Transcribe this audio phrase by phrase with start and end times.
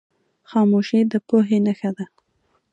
[0.49, 2.05] خاموشي، د پوهې نښه ده.